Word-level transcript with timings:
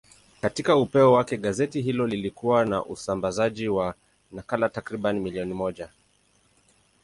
Katika 0.41 0.75
upeo 0.77 1.13
wake, 1.13 1.37
gazeti 1.37 1.81
hilo 1.81 2.07
lilikuwa 2.07 2.65
na 2.65 2.85
usambazaji 2.85 3.67
wa 3.67 3.95
nakala 4.31 4.69
takriban 4.69 5.19
milioni 5.19 5.53
moja. 5.53 5.89